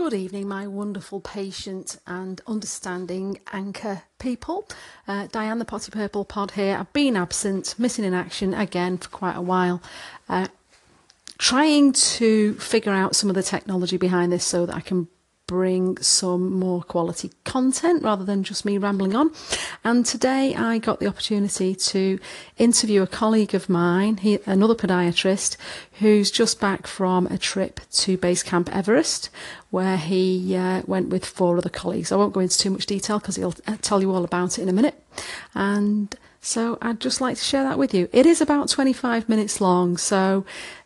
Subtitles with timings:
[0.00, 4.66] Good evening, my wonderful, patient, and understanding anchor people.
[5.06, 6.74] Uh, Diane, the Potty Purple Pod here.
[6.78, 9.82] I've been absent, missing in action again for quite a while.
[10.26, 10.46] Uh,
[11.36, 15.06] trying to figure out some of the technology behind this so that I can
[15.50, 19.32] bring some more quality content rather than just me rambling on.
[19.82, 22.20] And today I got the opportunity to
[22.56, 25.56] interview a colleague of mine, he, another podiatrist,
[25.94, 29.28] who's just back from a trip to Base Camp Everest,
[29.70, 32.12] where he uh, went with four other colleagues.
[32.12, 34.62] I won't go into too much detail because he'll uh, tell you all about it
[34.62, 35.02] in a minute.
[35.52, 38.08] And so I'd just like to share that with you.
[38.12, 40.44] It is about 25 minutes long, so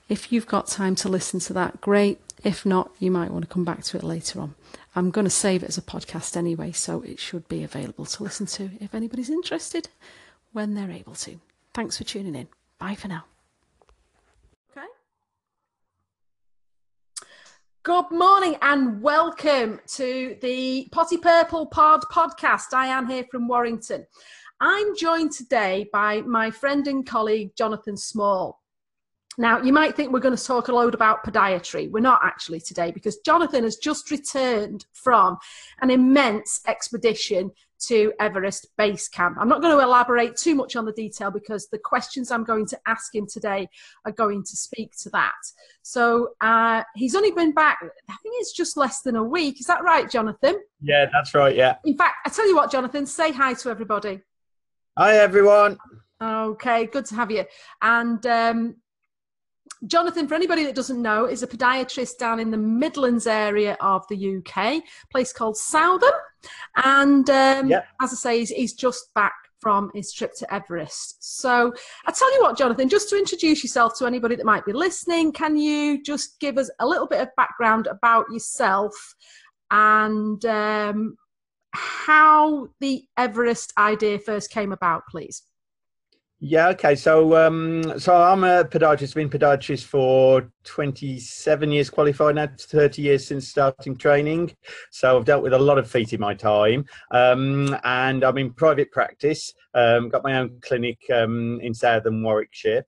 [0.08, 2.18] if you've got time to listen to that, great.
[2.44, 4.54] If not, you might want to come back to it later on.
[4.94, 8.22] I'm going to save it as a podcast anyway, so it should be available to
[8.22, 9.88] listen to if anybody's interested
[10.52, 11.40] when they're able to.
[11.72, 12.48] Thanks for tuning in.
[12.78, 13.24] Bye for now.
[14.70, 14.86] Okay.
[17.82, 22.68] Good morning and welcome to the Potty Purple Pod podcast.
[22.70, 24.06] Diane here from Warrington.
[24.60, 28.60] I'm joined today by my friend and colleague Jonathan Small.
[29.36, 31.90] Now, you might think we're going to talk a load about podiatry.
[31.90, 35.38] We're not actually today because Jonathan has just returned from
[35.80, 37.50] an immense expedition
[37.86, 39.36] to Everest Base Camp.
[39.38, 42.66] I'm not going to elaborate too much on the detail because the questions I'm going
[42.66, 43.68] to ask him today
[44.04, 45.32] are going to speak to that.
[45.82, 49.60] So uh, he's only been back, I think it's just less than a week.
[49.60, 50.62] Is that right, Jonathan?
[50.80, 51.54] Yeah, that's right.
[51.54, 51.76] Yeah.
[51.84, 54.20] In fact, I tell you what, Jonathan, say hi to everybody.
[54.96, 55.76] Hi, everyone.
[56.22, 57.44] Okay, good to have you.
[57.82, 58.76] And um,
[59.86, 64.06] Jonathan, for anybody that doesn't know, is a podiatrist down in the Midlands area of
[64.08, 66.10] the UK, a place called Southam.
[66.76, 71.16] And um, as I say, he's, he's just back from his trip to Everest.
[71.40, 71.72] So
[72.06, 75.32] I tell you what, Jonathan, just to introduce yourself to anybody that might be listening,
[75.32, 78.92] can you just give us a little bit of background about yourself
[79.70, 81.16] and um,
[81.72, 85.42] how the Everest idea first came about, please?
[86.40, 86.94] Yeah, okay.
[86.94, 89.14] So, um, so I'm a podiatrist.
[89.14, 94.54] Been podiatrist for 27 years, qualified now, 30 years since starting training.
[94.90, 98.52] So I've dealt with a lot of feet in my time, um, and I'm in
[98.52, 99.54] private practice.
[99.74, 102.84] Um, got my own clinic um, in Southern Warwickshire,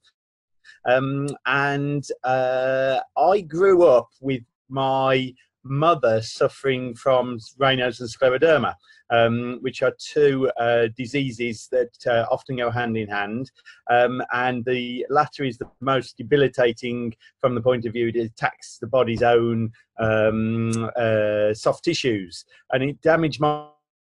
[0.84, 5.32] um, and uh, I grew up with my
[5.69, 8.75] mother suffering from Raynaud's and scleroderma
[9.10, 13.50] um, which are two uh, diseases that uh, often go hand in hand.
[13.91, 18.78] Um, and the latter is the most debilitating from the point of view it attacks
[18.78, 22.44] the body's own um, uh, soft tissues.
[22.72, 23.69] And it damaged my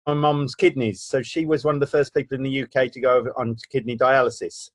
[0.07, 1.01] my mum's kidneys.
[1.01, 3.67] So she was one of the first people in the UK to go on to
[3.71, 4.69] kidney dialysis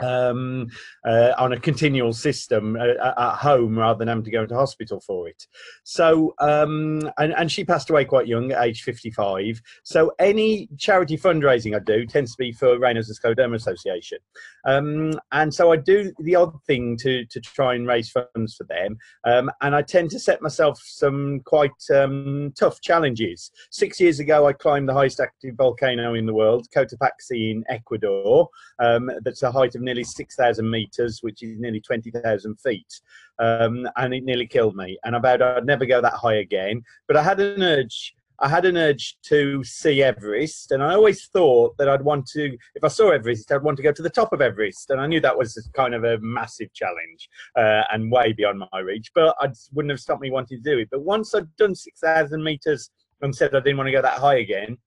[0.00, 0.68] um,
[1.06, 5.00] uh, on a continual system uh, at home rather than having to go into hospital
[5.00, 5.46] for it.
[5.84, 9.60] So, um, and, and she passed away quite young, at age 55.
[9.82, 14.18] So, any charity fundraising I do tends to be for Raynaud's and Scleroderma Association.
[14.64, 18.64] Um, and so I do the odd thing to, to try and raise funds for
[18.64, 18.98] them.
[19.24, 23.50] Um, and I tend to set myself some quite um, tough challenges.
[23.70, 28.48] Six years ago, I climbed the highest active volcano in the world, Cotopaxi in Ecuador.
[28.78, 33.00] Um, that's a height of nearly 6,000 meters, which is nearly 20,000 feet.
[33.38, 34.98] Um, and it nearly killed me.
[35.04, 36.82] And I vowed I'd never go that high again.
[37.06, 38.14] But I had an urge.
[38.40, 42.56] I had an urge to see Everest, and I always thought that I'd want to,
[42.76, 44.90] if I saw Everest, I'd want to go to the top of Everest.
[44.90, 48.78] And I knew that was kind of a massive challenge uh, and way beyond my
[48.78, 50.88] reach, but I wouldn't have stopped me wanting to do it.
[50.88, 52.90] But once I'd done 6,000 meters
[53.22, 54.78] and said I didn't want to go that high again,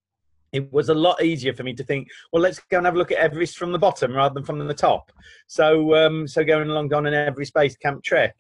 [0.51, 2.97] it was a lot easier for me to think, well, let's go and have a
[2.97, 5.12] look at Everest from the bottom rather than from the top.
[5.47, 8.35] So, um, so going along on an Everest Base Camp trek.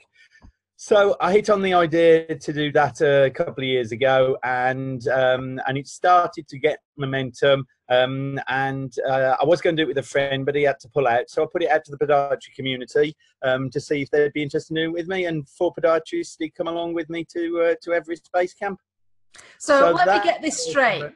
[0.75, 5.07] So I hit on the idea to do that a couple of years ago, and
[5.09, 7.67] um, and it started to get momentum.
[7.89, 10.79] Um, and uh, I was going to do it with a friend, but he had
[10.79, 11.29] to pull out.
[11.29, 14.41] So I put it out to the podiatry community um, to see if they'd be
[14.41, 15.25] interested in doing it with me.
[15.25, 18.79] And four podiatrists did come along with me to uh, to Everest Base Camp.
[19.59, 21.11] So, so let me get this straight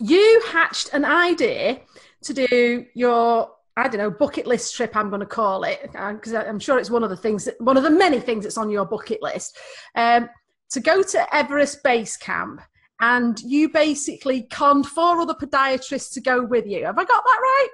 [0.00, 1.80] you hatched an idea
[2.22, 4.96] to do your I don't know bucket list trip.
[4.96, 7.60] I'm going to call it because uh, I'm sure it's one of the things that
[7.60, 9.58] one of the many things that's on your bucket list
[9.94, 10.30] um,
[10.70, 12.60] to go to Everest Base Camp.
[13.00, 16.86] And you basically conned four other podiatrists to go with you.
[16.86, 17.68] Have I got that right?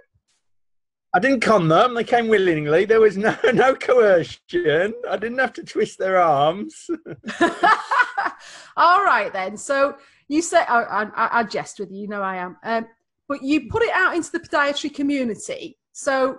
[1.15, 1.95] I didn't con them.
[1.95, 2.85] They came willingly.
[2.85, 4.95] There was no no coercion.
[5.09, 6.89] I didn't have to twist their arms.
[8.77, 9.57] All right then.
[9.57, 9.97] So
[10.29, 12.57] you say I, I, I, jest with you, you know I am.
[12.63, 12.87] Um,
[13.29, 15.79] but you put it out into the podiatry community.
[15.93, 16.39] So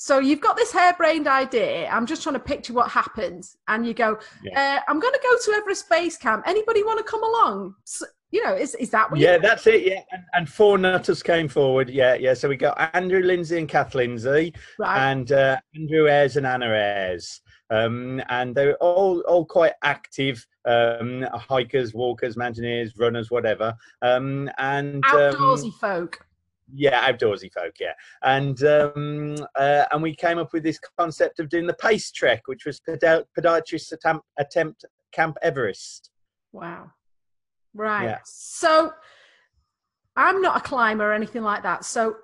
[0.00, 1.88] So you've got this harebrained idea.
[1.88, 4.78] I'm just trying to picture what happens, and you go, yeah.
[4.78, 6.44] uh, "I'm going to go to Everest Base Camp.
[6.46, 9.20] Anybody want to come along?" So, you know, is is that what?
[9.20, 9.86] Yeah, that's it.
[9.86, 11.88] Yeah, and, and, four nutters came forward.
[11.88, 12.34] Yeah, yeah.
[12.34, 15.10] So we got Andrew Lindsay and Kath Lindsay, right.
[15.10, 17.40] and uh, Andrew Ayres and Anna Ayres.
[17.70, 23.74] Um, and they were all all quite active um, hikers, walkers, mountaineers, runners, whatever.
[24.02, 26.18] Um, and outdoorsy um, folk.
[26.74, 27.76] Yeah, outdoorsy folk.
[27.80, 32.10] Yeah, and um, uh, and we came up with this concept of doing the pace
[32.10, 36.10] trek, which was podiatrist attempt, attempt Camp Everest.
[36.52, 36.90] Wow.
[37.78, 38.04] Right.
[38.04, 38.18] Yeah.
[38.24, 38.92] So
[40.16, 41.84] I'm not a climber or anything like that.
[41.84, 42.16] So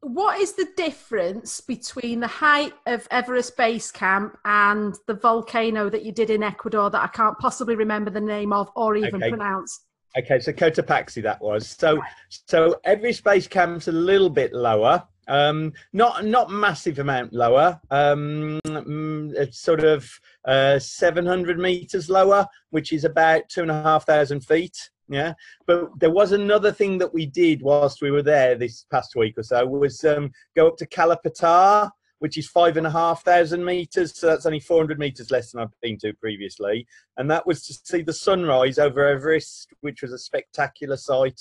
[0.00, 6.04] what is the difference between the height of Everest Base Camp and the volcano that
[6.04, 9.30] you did in Ecuador that I can't possibly remember the name of or even okay.
[9.30, 9.80] pronounce?
[10.16, 11.68] Okay, so Cotopaxi that was.
[11.68, 12.10] So right.
[12.28, 15.02] so Everest Base Camp's a little bit lower.
[15.28, 17.80] Um, not not massive amount lower.
[17.90, 20.08] Um, mm, it's sort of
[20.46, 24.90] uh, 700 meters lower, which is about two and a half thousand feet.
[25.08, 25.34] Yeah,
[25.66, 29.36] but there was another thing that we did whilst we were there this past week
[29.36, 31.90] or so was um, go up to Kala Patthar,
[32.20, 34.18] which is five and a half thousand meters.
[34.18, 36.86] So that's only 400 meters less than I've been to previously,
[37.16, 41.40] and that was to see the sunrise over Everest, which was a spectacular sight.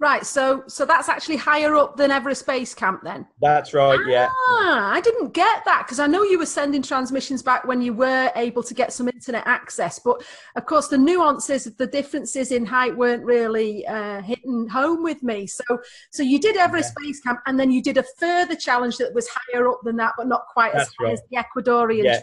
[0.00, 3.26] Right, so so that's actually higher up than Everest Base Camp then.
[3.40, 4.28] That's right, yeah.
[4.28, 7.94] Ah, I didn't get that because I know you were sending transmissions back when you
[7.94, 10.20] were able to get some internet access, but
[10.56, 15.22] of course the nuances of the differences in height weren't really uh, hitting home with
[15.22, 15.46] me.
[15.46, 15.62] So
[16.10, 17.06] so you did Everest yeah.
[17.06, 20.14] Base Camp and then you did a further challenge that was higher up than that,
[20.18, 21.12] but not quite that's as high right.
[21.12, 22.04] as the Ecuadorian.
[22.04, 22.20] Yeah.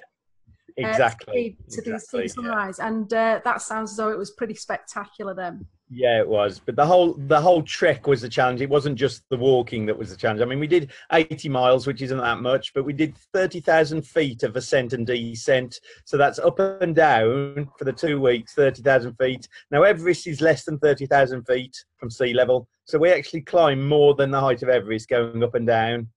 [0.78, 1.58] Exactly.
[1.60, 2.88] Uh, to, exactly, the sunrise, yeah.
[2.88, 5.66] and uh, that sounds as though it was pretty spectacular then.
[5.94, 6.58] Yeah, it was.
[6.58, 8.62] But the whole the whole trek was the challenge.
[8.62, 10.40] It wasn't just the walking that was the challenge.
[10.40, 14.44] I mean, we did 80 miles, which isn't that much, but we did 30,000 feet
[14.44, 15.82] of ascent and descent.
[16.06, 19.50] So that's up and down for the two weeks, 30,000 feet.
[19.70, 24.16] Now Everest is less than 30,000 feet from sea level, so we actually climb more
[24.16, 26.08] than the height of Everest going up and down.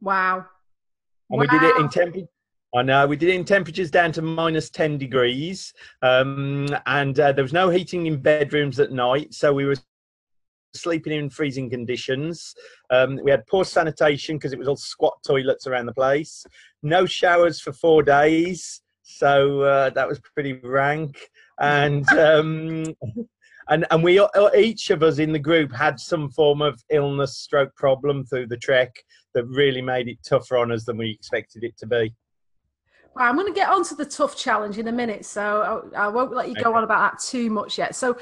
[0.00, 0.46] Wow.
[1.28, 1.40] And wow.
[1.40, 2.28] we did it in temperature
[2.74, 5.72] I know we did in temperatures down to minus 10 degrees,
[6.02, 9.76] um, and uh, there was no heating in bedrooms at night, so we were
[10.74, 12.54] sleeping in freezing conditions.
[12.90, 16.44] Um, we had poor sanitation because it was all squat toilets around the place.
[16.82, 21.18] No showers for four days, so uh, that was pretty rank.
[21.60, 22.94] And um,
[23.68, 24.20] and and we
[24.56, 28.58] each of us in the group had some form of illness, stroke problem through the
[28.58, 28.94] trek
[29.34, 32.12] that really made it tougher on us than we expected it to be.
[33.18, 36.08] I'm going to get on to the tough challenge in a minute, so I, I
[36.08, 36.78] won't let you go okay.
[36.78, 37.94] on about that too much yet.
[37.94, 38.16] So,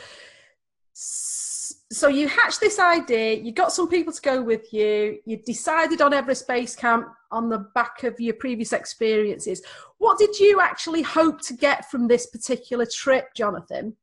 [0.92, 6.00] so you hatched this idea, you got some people to go with you, you decided
[6.00, 9.62] on Everest Base Camp on the back of your previous experiences.
[9.98, 13.96] What did you actually hope to get from this particular trip, Jonathan?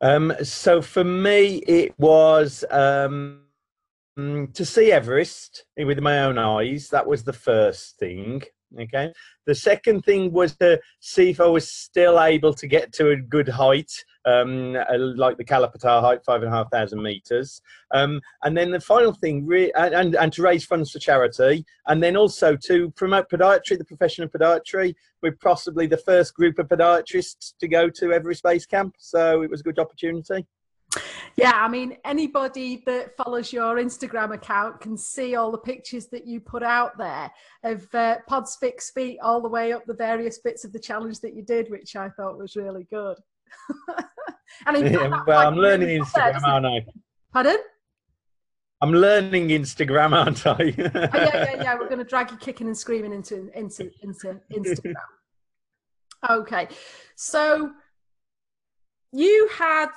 [0.00, 3.42] Um, so for me, it was um,
[4.16, 6.88] to see Everest with my own eyes.
[6.90, 8.42] That was the first thing.
[8.80, 9.12] Okay.
[9.46, 13.16] The second thing was to see if I was still able to get to a
[13.16, 13.90] good height,
[14.24, 17.60] um, uh, like the Kala Patthar height, five and a half thousand meters.
[17.92, 22.02] Um, and then the final thing, re- and, and to raise funds for charity, and
[22.02, 24.94] then also to promote podiatry, the profession of podiatry.
[25.22, 29.50] We're possibly the first group of podiatrists to go to Everest Base Camp, so it
[29.50, 30.46] was a good opportunity.
[31.36, 36.26] Yeah, I mean, anybody that follows your Instagram account can see all the pictures that
[36.26, 37.30] you put out there
[37.64, 41.20] of uh, Pod's Fix Feet all the way up the various bits of the challenge
[41.20, 43.16] that you did, which I thought was really good.
[44.66, 46.86] and in fact, well, I'm learning really Instagram, there, aren't I?
[47.32, 47.58] Pardon?
[48.80, 50.52] I'm learning Instagram, aren't I?
[50.54, 51.74] oh, yeah, yeah, yeah.
[51.74, 54.94] We're going to drag you kicking and screaming into into into Instagram.
[56.30, 56.68] okay,
[57.16, 57.72] so
[59.12, 59.88] you had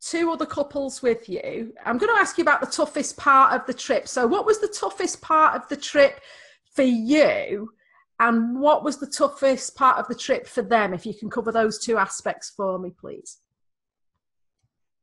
[0.00, 1.72] two other couples with you.
[1.84, 4.08] I'm going to ask you about the toughest part of the trip.
[4.08, 6.20] So, what was the toughest part of the trip
[6.74, 7.72] for you?
[8.18, 10.92] And what was the toughest part of the trip for them?
[10.92, 13.38] If you can cover those two aspects for me, please.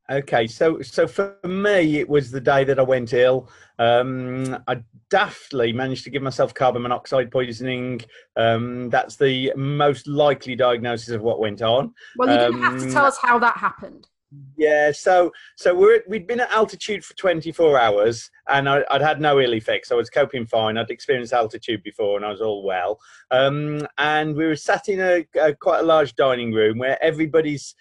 [0.09, 3.49] Okay, so so for me, it was the day that I went ill.
[3.77, 8.01] Um, I daftly managed to give myself carbon monoxide poisoning.
[8.37, 11.93] Um, that's the most likely diagnosis of what went on.
[12.15, 14.07] Well, you're going to have to um, tell us how that happened.
[14.57, 19.21] Yeah, so so we're we'd been at altitude for 24 hours, and I, would had
[19.21, 19.89] no ill effects.
[19.89, 20.77] I was coping fine.
[20.77, 22.99] I'd experienced altitude before, and I was all well.
[23.31, 27.73] Um, and we were sat in a, a, quite a large dining room where everybody's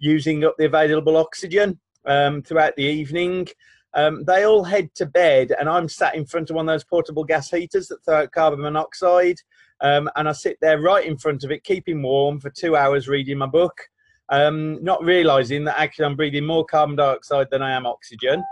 [0.00, 3.46] using up the available oxygen um, throughout the evening.
[3.94, 6.84] um, they all head to bed, and I'm sat in front of one of those
[6.84, 9.36] portable gas heaters that throw out carbon monoxide.
[9.82, 13.08] Um, and I sit there right in front of it, keeping warm for two hours
[13.08, 13.88] reading my book,
[14.30, 18.42] um, not realizing that actually I'm breathing more carbon dioxide than I am oxygen.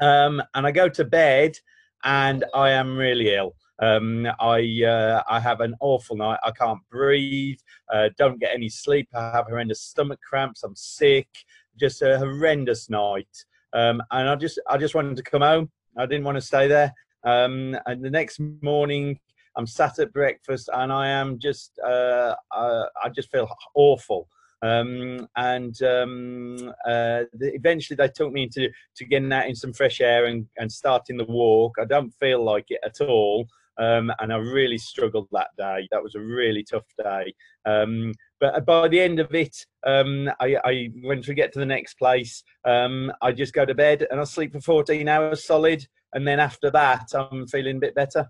[0.00, 1.58] Um, and I go to bed
[2.04, 3.54] and I am really ill.
[3.80, 6.40] Um, I uh, I have an awful night.
[6.44, 7.58] I can't breathe.
[7.92, 9.08] Uh, don't get any sleep.
[9.14, 10.62] I have horrendous stomach cramps.
[10.62, 11.28] I'm sick.
[11.78, 13.28] Just a horrendous night.
[13.72, 15.70] Um, and I just I just wanted to come home.
[15.96, 16.92] I didn't want to stay there.
[17.24, 19.18] Um, and the next morning,
[19.56, 24.28] I'm sat at breakfast, and I am just uh, I, I just feel awful.
[24.62, 29.72] Um, and um, uh, the, eventually they took me into to getting out in some
[29.72, 31.76] fresh air and, and starting the walk.
[31.80, 33.46] I don't feel like it at all.
[33.78, 35.86] Um, and I really struggled that day.
[35.92, 37.32] That was a really tough day.
[37.64, 39.54] Um, but by the end of it,
[39.86, 43.74] um, I, I, when we get to the next place, um, I just go to
[43.74, 45.86] bed and I sleep for 14 hours solid.
[46.12, 48.28] And then after that, I'm feeling a bit better.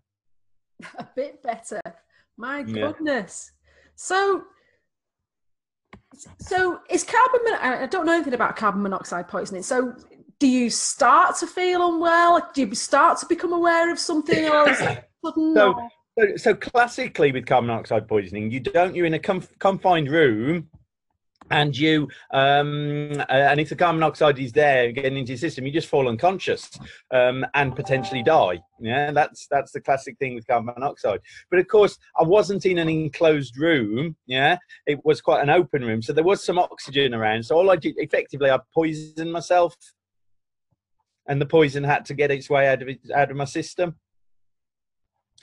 [0.99, 1.81] A bit better.
[2.37, 3.51] My goodness.
[3.53, 3.91] Yeah.
[3.97, 4.45] So,
[6.39, 7.41] so is carbon?
[7.61, 9.63] I don't know anything about carbon monoxide poisoning.
[9.63, 9.95] So,
[10.39, 12.49] do you start to feel unwell?
[12.55, 15.55] Do you start to become aware of something, or is it sudden?
[15.55, 18.95] So, so, so classically with carbon monoxide poisoning, you don't.
[18.95, 20.69] You're in a conf- confined room
[21.51, 25.73] and you um, and if the carbon monoxide is there getting into your system you
[25.73, 26.71] just fall unconscious
[27.13, 28.59] um, and potentially die.
[28.81, 31.21] Yeah that's that's the classic thing with carbon monoxide.
[31.51, 34.59] But of course i wasn't in an enclosed room yeah?
[34.87, 36.03] It was quite an open room.
[36.03, 37.45] So there was some oxygen around.
[37.45, 39.75] So all i did effectively i poisoned myself.
[41.27, 43.97] And the poison had to get its way out of it, out of my system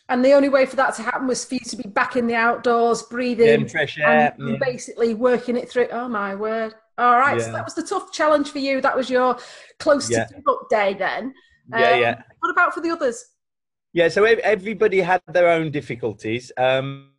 [0.10, 2.28] and the only way for that to happen was for you to be back in
[2.28, 4.56] the outdoors, breathing, yeah, fresh air, and yeah.
[4.60, 5.88] basically working it through.
[5.92, 6.76] Oh my word!
[6.98, 7.46] All right, yeah.
[7.46, 8.82] so that was the tough challenge for you.
[8.82, 9.38] That was your
[9.80, 11.34] close to book day then.
[11.72, 12.22] Yeah, um, yeah.
[12.40, 13.26] What about for the others?
[13.94, 16.52] Yeah, so everybody had their own difficulties.
[16.58, 17.12] Um,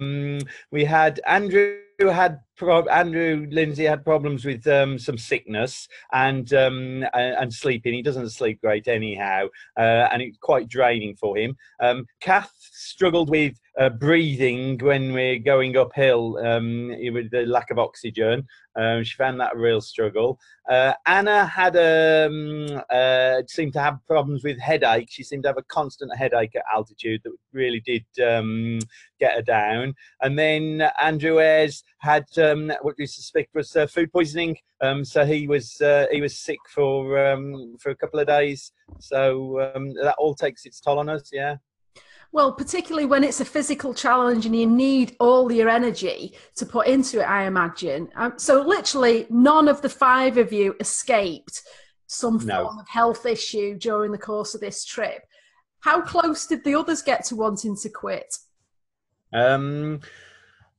[0.00, 7.52] we had Andrew had Andrew Lindsay had problems with um, some sickness and um, and
[7.52, 7.94] sleeping.
[7.94, 9.46] He doesn't sleep great anyhow,
[9.76, 11.56] uh, and it's quite draining for him.
[11.80, 17.78] Um, Kath struggled with uh, breathing when we're going uphill um, with the lack of
[17.78, 18.46] oxygen.
[18.74, 20.38] Um, she found that a real struggle.
[20.70, 25.08] Uh, Anna had um, uh, seemed to have problems with headache.
[25.10, 29.94] She seemed to have a constant headache at altitude that really did get her down.
[30.20, 34.56] And then Andrew Ayres had um, what we suspect was uh, food poisoning.
[34.80, 38.72] Um, so he was uh, he was sick for um, for a couple of days.
[39.00, 41.30] So um, that all takes its toll on us.
[41.32, 41.56] Yeah.
[42.32, 46.86] Well, particularly when it's a physical challenge and you need all your energy to put
[46.86, 48.08] into it, I imagine.
[48.16, 51.62] Um, so, literally, none of the five of you escaped
[52.08, 52.64] some no.
[52.64, 55.22] form of health issue during the course of this trip.
[55.80, 58.36] How close did the others get to wanting to quit?
[59.32, 60.00] Um,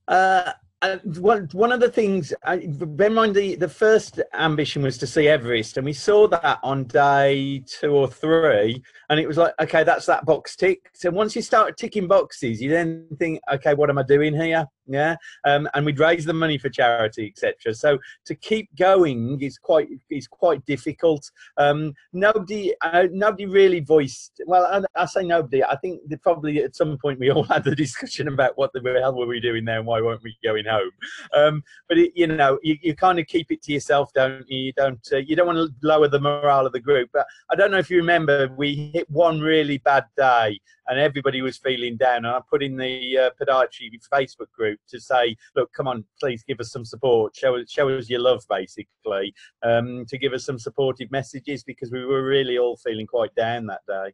[0.06, 4.82] uh, uh, one one of the things, I, bear in mind, the, the first ambition
[4.82, 9.26] was to see Everest, and we saw that on day two or three, and it
[9.26, 11.04] was like, okay, that's that box ticked.
[11.04, 14.66] And once you start ticking boxes, you then think, okay, what am I doing here?
[14.88, 19.58] Yeah um, and we'd raise the money for charity etc so to keep going is
[19.58, 21.30] quite is quite difficult.
[21.56, 26.76] Um, nobody uh, nobody really voiced well I, I, say nobody i think probably at
[26.76, 29.78] some point we all had the discussion about what the hell were we doing there
[29.78, 30.90] and why weren't we going home.
[31.34, 34.58] Um, but it, you know you, you kind of keep it to yourself don't you?
[34.58, 37.10] You don't uh, you don't want to lower the morale of the group.
[37.12, 41.42] But i don't know if you remember we hit one really bad day and everybody
[41.42, 42.24] was feeling down.
[42.24, 46.42] And I put in the uh, podiatry Facebook group to say, look, come on, please
[46.46, 47.36] give us some support.
[47.36, 51.90] Show us, show us your love, basically, um, to give us some supportive messages because
[51.90, 54.12] we were really all feeling quite down that day.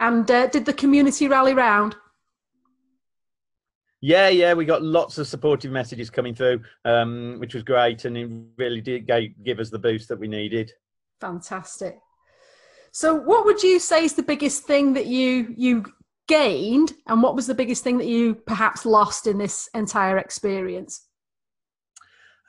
[0.00, 1.96] And uh, did the community rally round?
[4.02, 8.16] Yeah, yeah, we got lots of supportive messages coming through, um, which was great, and
[8.16, 9.10] it really did
[9.42, 10.70] give us the boost that we needed.
[11.20, 11.98] Fantastic.
[12.92, 15.84] So, what would you say is the biggest thing that you you
[16.28, 21.06] gained, and what was the biggest thing that you perhaps lost in this entire experience?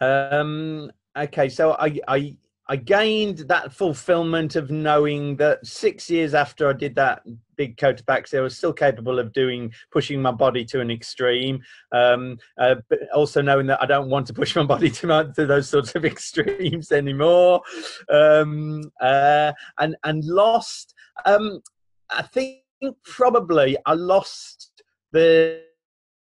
[0.01, 2.37] Um, okay, so I, I
[2.69, 7.23] I gained that fulfillment of knowing that six years after I did that
[7.55, 11.61] big Cotopaxi, I was still capable of doing pushing my body to an extreme.
[11.93, 15.23] Um, uh, but also knowing that I don't want to push my body to, my,
[15.23, 17.61] to those sorts of extremes anymore.
[18.09, 20.93] Um, uh, and and lost.
[21.25, 21.61] Um,
[22.09, 22.59] I think
[23.03, 25.61] probably I lost the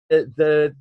[0.09, 0.75] the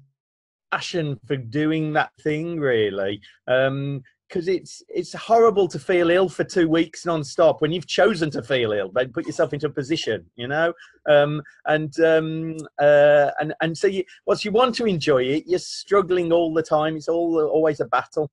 [0.71, 3.21] passion for doing that thing really.
[3.47, 8.31] Um because it's it's horrible to feel ill for two weeks non-stop when you've chosen
[8.31, 10.73] to feel ill but put yourself into a position you know?
[11.09, 15.59] Um, and um, uh, and and so you once you want to enjoy it you're
[15.59, 16.97] struggling all the time.
[16.97, 18.31] It's all always a battle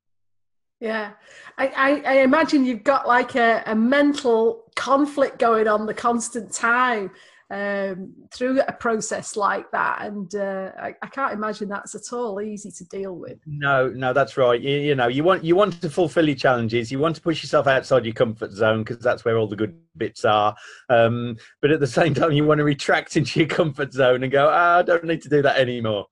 [0.79, 1.11] yeah
[1.57, 6.51] i i, I imagine you've got like a, a mental conflict going on the constant
[6.51, 7.11] time
[7.51, 10.01] um, through a process like that.
[10.01, 13.37] And uh, I, I, can't imagine that's at all easy to deal with.
[13.45, 14.59] No, no, that's right.
[14.59, 16.91] You, you, know, you want you want to fulfill your challenges.
[16.91, 19.77] You want to push yourself outside your comfort zone because that's where all the good
[19.95, 20.55] bits are.
[20.89, 24.31] Um, but at the same time, you want to retract into your comfort zone and
[24.31, 26.07] go, oh, I don't need to do that anymore.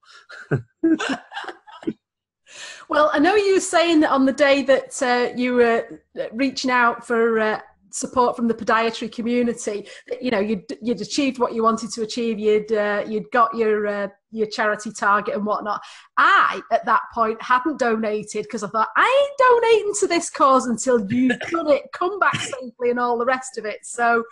[2.88, 6.00] well, I know you were saying that on the day that uh, you were
[6.32, 7.60] reaching out for uh,
[7.94, 12.02] support from the podiatry community that you know you'd you'd achieved what you wanted to
[12.02, 15.80] achieve you'd uh, you'd got your uh, your charity target and whatnot.
[16.16, 20.66] I at that point hadn't donated because i thought i ain't donating to this cause
[20.66, 23.86] until you've done it come back safely and all the rest of it.
[23.86, 24.24] So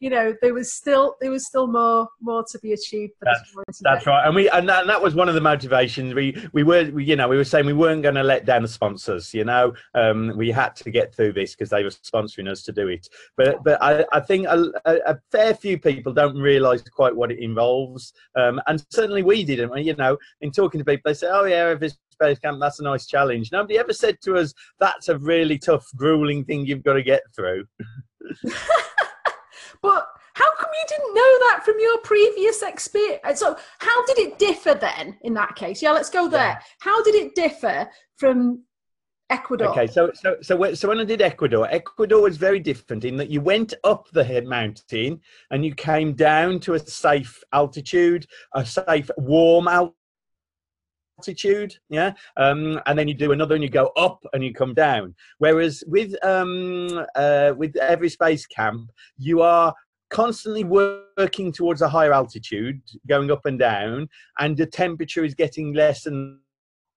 [0.00, 4.06] you know there was still there was still more more to be achieved that's, that's
[4.06, 4.26] right.
[4.26, 6.14] And we and that, and that, was one of the motivations.
[6.14, 8.62] We we were we, you know we were saying we weren't going to let down
[8.62, 9.74] the sponsors you know?
[9.94, 13.08] Um, we had to get through this because they were sponsoring us to do it.
[13.36, 17.38] But but i, I think a, a, fair few people don't realize quite what it
[17.38, 18.12] involves.
[18.36, 19.76] Um, and certainly we didn't.
[19.84, 22.82] You know in talking to people they say oh yeah Everest Base Camp, that's a
[22.82, 23.52] nice challenge.
[23.52, 27.22] Nobody ever said to us, that's a really tough, grueling thing you've got to get
[27.34, 27.66] through.
[29.82, 33.20] But how come you didn't know that from your previous experience?
[33.24, 35.80] Uh, so, how did it differ then in that case?
[35.80, 36.40] Yeah, let's go there.
[36.40, 36.60] Yeah.
[36.80, 38.62] How did it differ from
[39.30, 39.68] Ecuador?
[39.68, 43.30] Okay, so so so so when I did Ecuador, Ecuador was very different in that
[43.30, 49.10] you went up the mountain and you came down to a safe altitude, a safe
[49.16, 49.94] warm altitude
[51.18, 52.12] altitude yeah?
[52.36, 55.14] Um, and then you do another and you go up and you come down.
[55.38, 59.74] Whereas with um, uh, with Everest Base Camp you are
[60.10, 64.08] constantly working towards a higher altitude going up and down
[64.38, 66.38] and the temperature is getting less and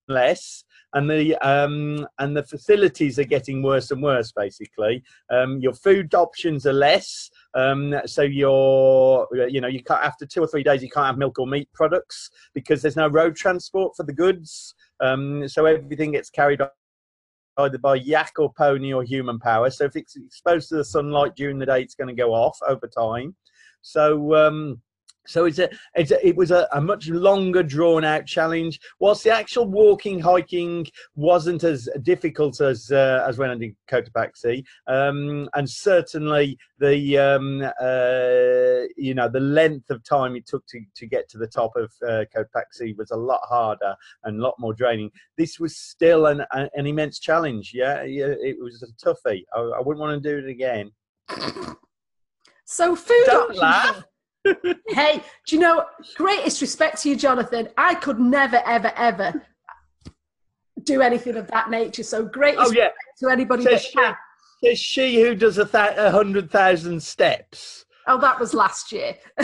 [0.10, 0.64] less
[0.94, 4.32] and the um, and the facilities are getting worse and worse.
[4.32, 7.30] Basically, um, your food options are less.
[7.54, 11.18] Um, so you're you know you can't after two or three days you can't have
[11.18, 14.74] milk or meat products because there's no road transport for the goods.
[15.00, 16.70] Um, so everything gets carried on
[17.58, 19.70] either by yak or pony or human power.
[19.70, 22.58] So if it's exposed to the sunlight during the day, it's going to go off
[22.68, 23.36] over time.
[23.82, 24.82] So um,
[25.30, 28.80] so it's a, it's a, it was a, a, much longer drawn out challenge.
[29.00, 34.66] Whilst the actual walking hiking wasn't as difficult as uh, as when I did Cotopaxi,
[34.88, 40.82] um, and certainly the um, uh, you know the length of time it took to,
[40.96, 44.56] to get to the top of uh, Cotopaxi was a lot harder and a lot
[44.58, 45.12] more draining.
[45.38, 47.72] This was still an, an immense challenge.
[47.74, 49.44] Yeah, it was a toughie.
[49.56, 50.92] I, I wouldn't want to do it again.
[52.66, 53.62] So food Don't options.
[53.62, 54.04] Laugh
[54.90, 55.86] hey, do you know,
[56.16, 57.70] greatest respect to you, Jonathan.
[57.78, 59.46] I could never, ever, ever
[60.84, 62.04] do anything of that nature.
[62.04, 62.90] So greatest oh, yeah.
[63.20, 64.76] to anybody says that she, can.
[64.76, 67.86] She who does a, th- hundred thousand steps.
[68.08, 69.16] Oh, that was last year.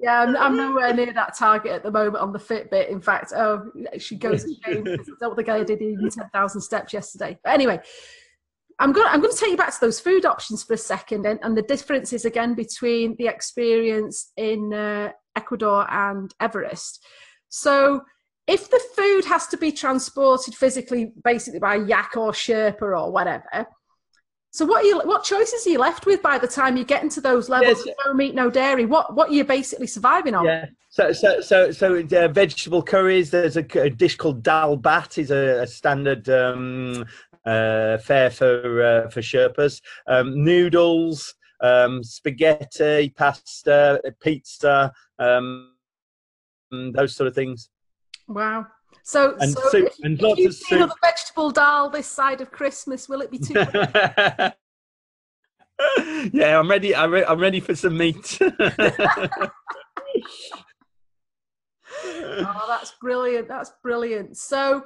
[0.00, 2.88] yeah, I'm, I'm, nowhere near that target at the moment on the Fitbit.
[2.88, 4.56] In fact, oh, she goes and
[4.88, 7.38] Is that what the guy did even 10,000 steps yesterday?
[7.44, 7.80] But anyway,
[8.80, 11.26] I'm going, I'm going to take you back to those food options for a second
[11.26, 17.04] and, and the differences again between the experience in uh, Ecuador and Everest.
[17.50, 18.00] So,
[18.46, 23.66] if the food has to be transported physically, basically by yak or Sherpa or whatever,
[24.52, 27.20] so what you what choices are you left with by the time you get into
[27.20, 27.82] those levels?
[27.86, 27.96] Yes.
[28.04, 28.84] No meat, no dairy.
[28.84, 30.44] What what are you basically surviving on?
[30.44, 30.66] Yeah.
[30.88, 33.30] So so so so uh, vegetable curries.
[33.30, 35.18] There's a, a, dish called dal bhat.
[35.18, 37.06] is a, a standard um,
[37.46, 39.80] uh, fare for uh, for Sherpas.
[40.06, 45.72] Um, noodles, um, spaghetti, pasta, pizza, um,
[46.70, 47.68] those sort of things.
[48.28, 48.66] Wow.
[49.02, 52.50] So, and so soup, if, and if you see another vegetable dal this side of
[52.50, 53.54] Christmas, will it be too?
[56.32, 56.94] yeah, I'm ready.
[56.94, 58.38] I'm, re- I'm ready for some meat.
[58.42, 58.50] oh,
[62.68, 63.48] that's brilliant.
[63.48, 64.36] That's brilliant.
[64.36, 64.84] So,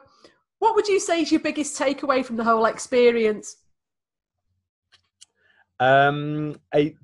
[0.65, 3.57] what would you say is your biggest takeaway from the whole experience?
[5.79, 6.95] Um, it,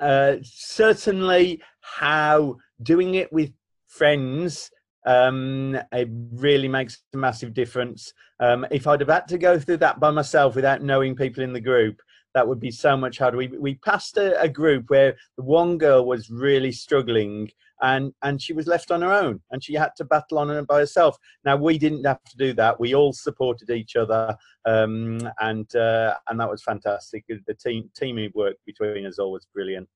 [0.00, 3.52] uh, certainly how doing it with
[3.86, 4.68] friends
[5.06, 8.12] um, it really makes a massive difference.
[8.40, 11.52] Um, if I'd have had to go through that by myself without knowing people in
[11.52, 12.00] the group,
[12.34, 13.36] that would be so much harder.
[13.36, 17.50] We we passed a, a group where the one girl was really struggling
[17.82, 20.78] and and she was left on her own and she had to battle on by
[20.78, 25.74] herself now we didn't have to do that we all supported each other um, and
[25.74, 29.88] uh, and that was fantastic the team teaming work between us all was brilliant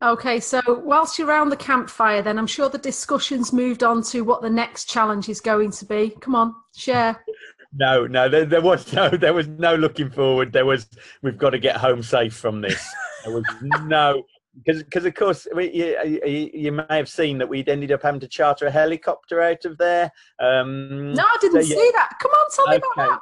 [0.00, 4.20] Okay, so whilst you're around the campfire, then I'm sure the discussions moved on to
[4.20, 6.10] what the next challenge is going to be.
[6.20, 7.20] Come on, share.
[7.72, 10.52] No, no, there, there was no, there was no looking forward.
[10.52, 10.88] There was,
[11.22, 12.86] we've got to get home safe from this.
[13.24, 13.44] There was
[13.84, 14.24] no,
[14.64, 18.20] because because of course we, you, you, may have seen that we'd ended up having
[18.20, 20.10] to charter a helicopter out of there.
[20.40, 22.10] Um, no, I didn't so, see that.
[22.20, 22.86] Come on, tell me okay.
[22.96, 23.20] about that.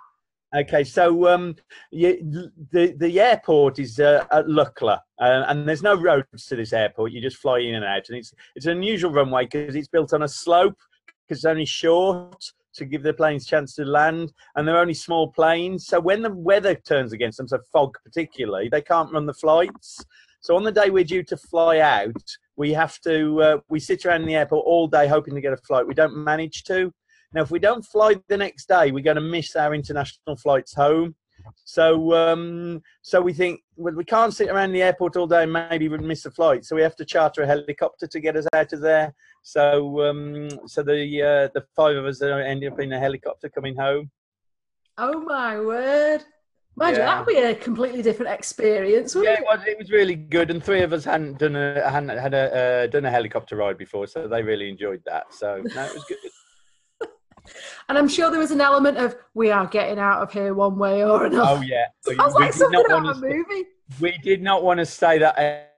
[0.60, 1.56] Okay, so um,
[1.90, 6.72] you, the the airport is uh, at Lukla, uh, and there's no roads to this
[6.72, 7.12] airport.
[7.12, 10.14] You just fly in and out, and it's it's an unusual runway because it's built
[10.14, 10.78] on a slope
[11.26, 12.42] because it's only short
[12.76, 15.86] to give the planes chance to land, and they're only small planes.
[15.86, 20.04] So when the weather turns against them, so fog particularly, they can't run the flights.
[20.40, 22.22] So on the day we're due to fly out,
[22.56, 25.52] we have to uh, we sit around in the airport all day hoping to get
[25.52, 25.86] a flight.
[25.86, 26.92] We don't manage to.
[27.32, 30.74] Now, if we don't fly the next day, we're going to miss our international flights
[30.74, 31.14] home.
[31.64, 35.52] So, um, so we think well, we can't sit around the airport all day and
[35.52, 36.64] maybe we miss a flight.
[36.64, 39.14] So we have to charter a helicopter to get us out of there.
[39.42, 43.76] So, um, so the uh, the five of us ended up in a helicopter coming
[43.76, 44.10] home.
[44.98, 46.24] Oh my word!
[46.78, 47.06] Imagine yeah.
[47.06, 49.14] that'd be a completely different experience.
[49.14, 49.38] yeah, it?
[49.40, 49.44] it?
[49.44, 49.60] was.
[49.66, 52.86] It was really good, and three of us hadn't done a hadn't had a uh,
[52.88, 55.32] done a helicopter ride before, so they really enjoyed that.
[55.32, 56.18] So no, it was good.
[57.88, 60.78] And I'm sure there was an element of we are getting out of here one
[60.78, 61.58] way or another.
[61.58, 63.64] Oh yeah, sounds like something out of a movie.
[64.00, 65.72] We did not want to stay that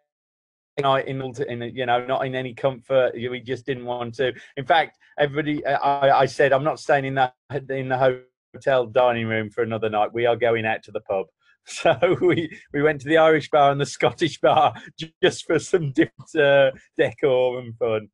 [0.80, 3.12] night in, in you know not in any comfort.
[3.14, 4.32] We just didn't want to.
[4.56, 7.32] In fact, everybody, I, I said I'm not staying in the
[7.70, 8.22] in the hotel
[8.54, 10.12] hotel dining room for another night.
[10.12, 11.26] We are going out to the pub.
[11.70, 14.72] So we, we went to the Irish bar and the Scottish bar
[15.22, 18.08] just for some different uh, decor and fun.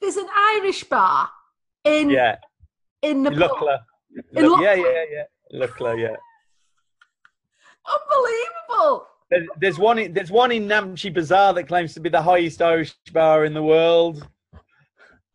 [0.00, 1.30] There's an Irish bar
[1.84, 2.36] in yeah
[3.02, 3.78] in the Lukla.
[4.32, 5.24] In yeah, yeah, yeah.
[5.54, 6.16] Lukla, yeah.
[7.86, 9.06] Unbelievable.
[9.30, 9.98] There's, there's one.
[9.98, 13.54] In, there's one in Namche Bazaar that claims to be the highest Irish bar in
[13.54, 14.26] the world.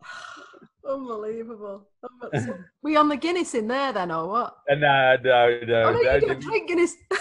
[0.90, 1.88] Unbelievable.
[2.84, 4.58] we on the Guinness in there then, or what?
[4.70, 5.84] Uh, no, no, no.
[5.84, 6.96] Oh, no, you don't drink Guinness.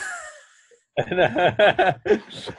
[0.99, 1.97] I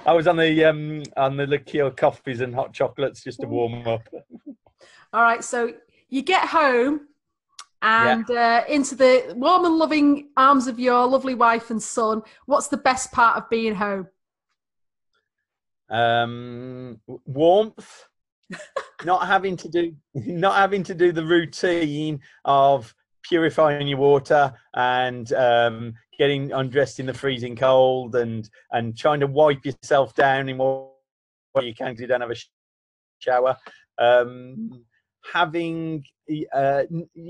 [0.07, 4.09] was on the um on the liqueur coffees and hot chocolates just to warm up.
[5.13, 5.71] All right, so
[6.09, 7.07] you get home
[7.85, 8.63] and yeah.
[8.67, 12.23] uh, into the warm and loving arms of your lovely wife and son.
[12.47, 14.07] What's the best part of being home?
[15.89, 18.05] Um, warmth
[19.05, 25.31] not having to do not having to do the routine of purifying your water and
[25.33, 30.57] um, getting undressed in the freezing cold and and trying to wipe yourself down in
[30.57, 30.89] what
[31.61, 32.35] you can because you don't have a
[33.19, 33.55] shower.
[33.99, 34.85] Um,
[35.31, 36.03] having
[36.53, 36.83] uh,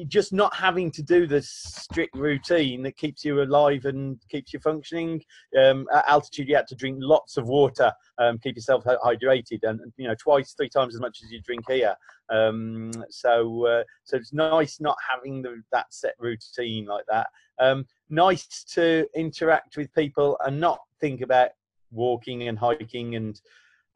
[0.07, 4.59] just not having to do the strict routine that keeps you alive and keeps you
[4.59, 5.21] functioning.
[5.59, 9.79] Um, at altitude, you had to drink lots of water, um, keep yourself hydrated, and
[9.97, 11.95] you know twice, three times as much as you drink here.
[12.29, 17.27] Um, so, uh, so it's nice not having the, that set routine like that.
[17.59, 21.49] Um, nice to interact with people and not think about
[21.91, 23.39] walking and hiking and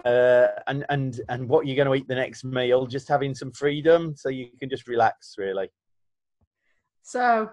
[0.06, 2.86] uh, and and and what you're going to eat the next meal.
[2.88, 5.70] Just having some freedom, so you can just relax, really.
[7.04, 7.50] So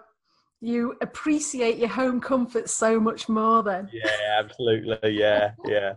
[0.61, 3.89] you appreciate your home comfort so much more, then.
[3.93, 5.19] Yeah, absolutely.
[5.19, 5.95] Yeah, yeah.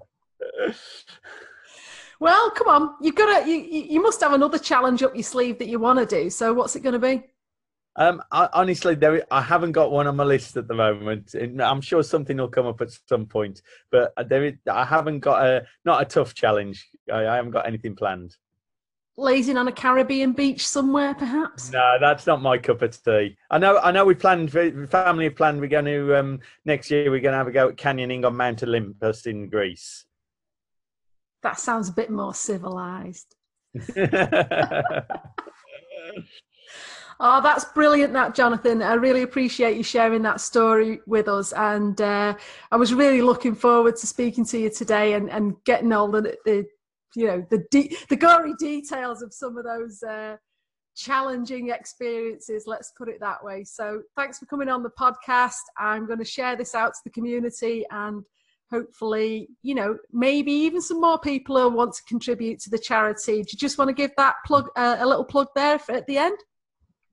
[2.20, 3.50] well, come on, you've got to.
[3.50, 6.30] You you must have another challenge up your sleeve that you want to do.
[6.30, 7.24] So what's it going to be?
[7.96, 11.34] Um, I, honestly, there, I haven't got one on my list at the moment.
[11.34, 15.20] And I'm sure something will come up at some point, but there is, I haven't
[15.20, 16.88] got a not a tough challenge.
[17.12, 18.36] I, I haven't got anything planned.
[19.18, 21.72] Lazing on a Caribbean beach somewhere, perhaps.
[21.72, 23.36] No, that's not my cup of tea.
[23.52, 23.78] I know.
[23.80, 24.06] I know.
[24.06, 24.50] We planned.
[24.50, 25.60] Family have planned.
[25.60, 27.12] We're going to um, next year.
[27.12, 30.06] We're going to have a go at canyoning on Mount Olympus in Greece.
[31.44, 33.36] That sounds a bit more civilized.
[37.22, 38.82] Oh, that's brilliant, that Jonathan.
[38.82, 42.36] I really appreciate you sharing that story with us, and uh,
[42.72, 46.38] I was really looking forward to speaking to you today and, and getting all the,
[46.46, 46.66] the
[47.16, 50.38] you know the de- the gory details of some of those uh,
[50.96, 52.64] challenging experiences.
[52.68, 53.66] Let's put it that way.
[53.66, 55.60] So, thanks for coming on the podcast.
[55.78, 58.24] I'm going to share this out to the community and
[58.72, 63.42] hopefully, you know, maybe even some more people will want to contribute to the charity.
[63.42, 66.08] Do you just want to give that plug uh, a little plug there for, at
[66.08, 66.38] the end?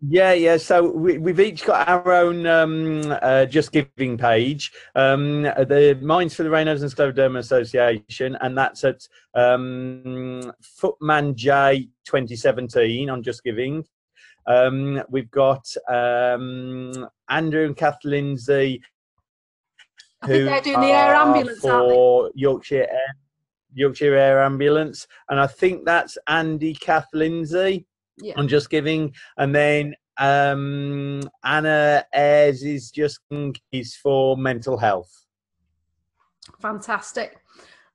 [0.00, 0.58] Yeah, yeah.
[0.58, 4.72] So we, we've each got our own um, uh, Just Giving page.
[4.94, 11.88] Um, the mine's for the Raynaud's and Scleroderma Association, and that's at um, Footman J
[12.04, 13.84] 2017 on Just Giving.
[14.46, 18.82] Um, we've got um, Andrew and Kathleen Lindsay.
[20.22, 23.16] I think they're doing the air ambulance, for Yorkshire Air,
[23.72, 27.86] Yorkshire Air Ambulance, and I think that's Andy Kath Lindsay
[28.18, 28.34] Yeah.
[28.36, 35.26] on Just Giving, and then um, Anna Ayres is Just Giving is for mental health.
[36.60, 37.38] Fantastic.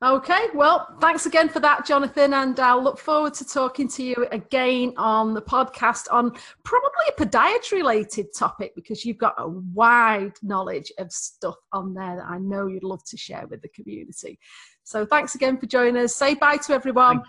[0.03, 4.27] Okay, well, thanks again for that, Jonathan, and I'll look forward to talking to you
[4.31, 6.31] again on the podcast on
[6.63, 12.15] probably a podiatry related topic because you've got a wide knowledge of stuff on there
[12.15, 14.39] that I know you'd love to share with the community.
[14.83, 16.15] So thanks again for joining us.
[16.15, 17.21] Say bye to everyone.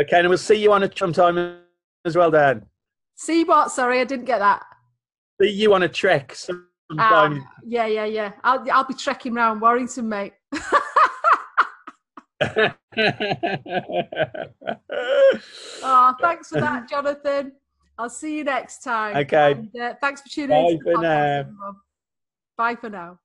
[0.00, 1.58] Okay, and we'll see you on a sometime
[2.04, 2.64] as well, Dan.
[3.16, 3.70] See what?
[3.72, 4.62] Sorry, I didn't get that.
[5.42, 6.34] See you on a trek Ah,
[6.90, 7.44] sometime.
[7.64, 8.32] yeah, yeah, yeah.
[8.44, 10.34] I'll, I'll be trekking round Warrington, mate.
[10.62, 12.34] Oh,
[16.20, 17.52] thanks for that, Jonathan.
[17.98, 19.16] I'll see you next time.
[19.16, 19.52] Okay.
[19.52, 20.80] And, uh, thanks for tuning Bye in.
[20.80, 21.22] for podcast, now.
[21.40, 21.74] everyone.
[22.56, 23.18] Bye for now.